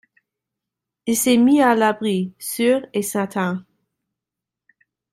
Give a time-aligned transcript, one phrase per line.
[1.05, 3.63] Il s'est mis à l'abri, sûr et certain.